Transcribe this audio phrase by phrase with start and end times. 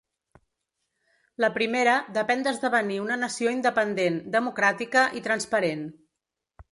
[1.45, 5.85] La primera depèn d’esdevenir una nació independent, democràtica i transparent.